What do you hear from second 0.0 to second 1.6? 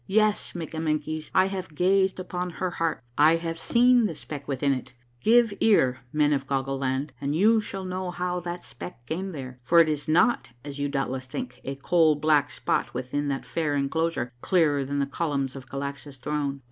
Yes, Mikkamenkies, I